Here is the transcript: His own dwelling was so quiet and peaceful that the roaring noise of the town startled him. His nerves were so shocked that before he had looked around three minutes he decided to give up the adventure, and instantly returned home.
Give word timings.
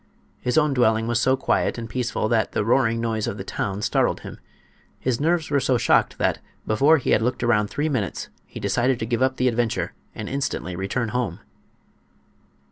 His 0.39 0.57
own 0.57 0.73
dwelling 0.73 1.05
was 1.05 1.21
so 1.21 1.37
quiet 1.37 1.77
and 1.77 1.87
peaceful 1.87 2.27
that 2.29 2.53
the 2.53 2.65
roaring 2.65 2.99
noise 2.99 3.27
of 3.27 3.37
the 3.37 3.43
town 3.43 3.83
startled 3.83 4.21
him. 4.21 4.39
His 4.99 5.19
nerves 5.19 5.51
were 5.51 5.59
so 5.59 5.77
shocked 5.77 6.17
that 6.17 6.39
before 6.65 6.97
he 6.97 7.11
had 7.11 7.21
looked 7.21 7.43
around 7.43 7.67
three 7.69 7.87
minutes 7.87 8.29
he 8.47 8.59
decided 8.59 8.97
to 8.97 9.05
give 9.05 9.21
up 9.21 9.37
the 9.37 9.47
adventure, 9.47 9.93
and 10.15 10.27
instantly 10.27 10.75
returned 10.75 11.11
home. 11.11 11.39